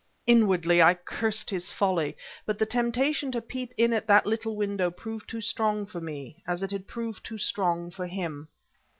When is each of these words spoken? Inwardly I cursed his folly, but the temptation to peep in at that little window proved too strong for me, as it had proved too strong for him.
Inwardly 0.25 0.81
I 0.81 0.95
cursed 0.95 1.51
his 1.51 1.71
folly, 1.71 2.17
but 2.47 2.57
the 2.57 2.65
temptation 2.65 3.31
to 3.33 3.39
peep 3.39 3.71
in 3.77 3.93
at 3.93 4.07
that 4.07 4.25
little 4.25 4.55
window 4.55 4.89
proved 4.89 5.29
too 5.29 5.41
strong 5.41 5.85
for 5.85 6.01
me, 6.01 6.41
as 6.47 6.63
it 6.63 6.71
had 6.71 6.87
proved 6.87 7.23
too 7.23 7.37
strong 7.37 7.91
for 7.91 8.07
him. 8.07 8.47